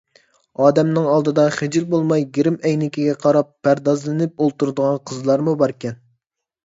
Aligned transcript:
ئادەمنىڭ 0.61 1.09
ئالدىدا 1.09 1.43
خىجىل 1.57 1.85
بولماي 1.91 2.25
گىرىم 2.37 2.57
ئەينىكىگە 2.69 3.15
قاراپ 3.27 3.53
پەردازلىنىپ 3.69 4.45
ئولتۇرىدىغان 4.47 4.99
قىزلارمۇ 5.11 5.55
باركەن... 5.65 6.01